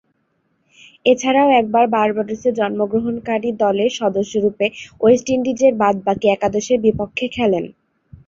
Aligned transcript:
এছাড়াও 1.05 1.49
একবার 1.59 1.85
বার্বাডোসে 1.95 2.49
জন্মগ্রহণকারী 2.59 3.49
দলের 3.61 3.91
সদস্যরূপে 3.99 4.65
ওয়েস্ট 5.01 5.27
ইন্ডিজের 5.35 5.73
বাদ-বাকী 5.81 6.27
একাদশের 6.29 6.77
বিপক্ষে 6.85 7.25
খেলেন। 7.35 7.65